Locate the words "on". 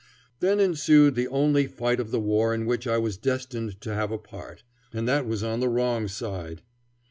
5.43-5.59